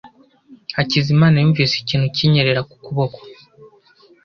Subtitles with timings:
[0.75, 3.19] Hakizimana yumvise ikintu kinyerera ku kuboko.